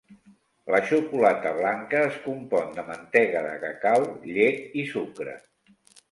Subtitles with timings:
[0.75, 4.07] La xocolata blanca es compon de mantega de cacau,
[4.39, 5.37] llet i sucre.